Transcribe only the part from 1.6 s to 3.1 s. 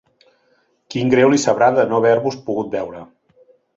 de no haver-vos pogut veure!